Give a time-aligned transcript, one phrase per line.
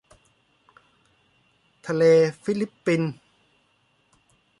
[1.87, 2.03] ทะเล
[2.43, 3.01] ฟิลิปปิน